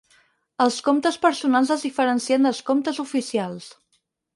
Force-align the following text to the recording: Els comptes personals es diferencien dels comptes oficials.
Els 0.65 0.77
comptes 0.87 1.21
personals 1.27 1.75
es 1.77 1.85
diferencien 1.91 2.51
dels 2.51 2.67
comptes 2.73 3.07
oficials. 3.09 3.75